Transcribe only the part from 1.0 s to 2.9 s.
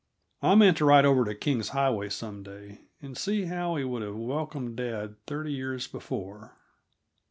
over to King's Highway some day,